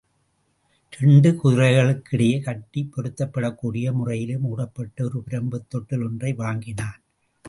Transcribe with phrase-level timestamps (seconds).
[0.93, 6.99] இரண்டு குதிரைகளுக்கிடையே கட்டிப் பொருத்தப்படக்கூடிய முறையிலே மூடப்பட்ட ஒரு பிரம்புத் தொட்டில் ஒன்றை வாங்கினான்.